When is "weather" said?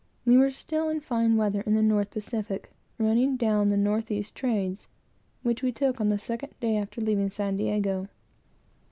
1.37-1.61